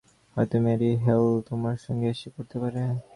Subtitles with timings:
[0.35, 2.81] হয়তো Mary Hale তোমার সঙ্গে এসে পড়তে পারে।